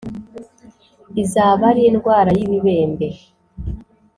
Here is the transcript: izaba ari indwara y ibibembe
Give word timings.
izaba 1.23 1.63
ari 1.71 1.81
indwara 1.89 2.29
y 2.37 2.41
ibibembe 2.45 3.07